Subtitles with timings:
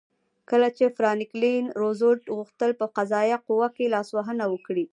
[0.49, 4.85] کله چې فرانکلین روزولټ غوښتل په قضایه قوه کې لاسوهنه وکړي.